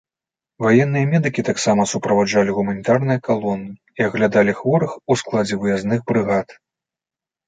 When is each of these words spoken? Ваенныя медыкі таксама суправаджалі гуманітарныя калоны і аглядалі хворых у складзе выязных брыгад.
Ваенныя 0.63 1.07
медыкі 1.09 1.41
таксама 1.49 1.81
суправаджалі 1.91 2.55
гуманітарныя 2.59 3.21
калоны 3.27 3.69
і 4.01 4.05
аглядалі 4.07 4.55
хворых 4.63 4.97
у 5.13 5.19
складзе 5.23 5.55
выязных 5.65 5.99
брыгад. 6.09 6.47